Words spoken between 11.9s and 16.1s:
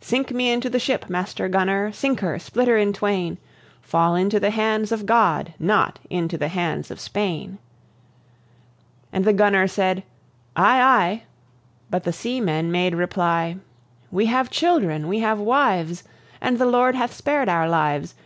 but the seamen made reply: "We have children, we have wives,